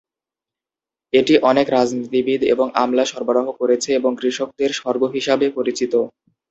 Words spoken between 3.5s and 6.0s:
করেছে এবং কৃষকদের স্বর্গ হিসাবে পরিচিত।